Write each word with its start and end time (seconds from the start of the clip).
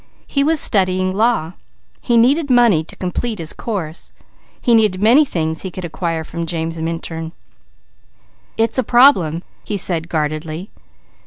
He 0.25 0.43
was 0.43 0.59
studying 0.59 1.13
law. 1.15 1.53
He 2.01 2.17
needed 2.17 2.49
money 2.49 2.83
to 2.85 2.95
complete 2.95 3.37
his 3.37 3.53
course. 3.53 4.13
He 4.59 4.73
needed 4.73 4.99
many 4.99 5.23
things 5.23 5.61
he 5.61 5.69
could 5.69 5.85
acquire 5.85 6.23
from 6.23 6.47
James 6.47 6.81
Minturn. 6.81 7.33
"It's 8.57 8.79
a 8.79 8.83
problem," 8.83 9.43
he 9.63 9.77
said 9.77 10.09
guardedly. 10.09 10.71